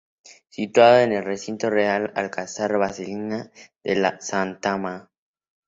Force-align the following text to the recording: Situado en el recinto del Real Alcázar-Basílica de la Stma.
Situado 0.49 1.01
en 1.01 1.11
el 1.13 1.23
recinto 1.23 1.67
del 1.67 1.75
Real 1.75 2.11
Alcázar-Basílica 2.15 3.51
de 3.83 3.95
la 3.97 4.17
Stma. 4.19 5.07